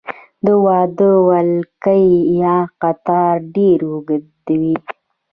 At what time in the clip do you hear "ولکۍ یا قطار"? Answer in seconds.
1.29-3.35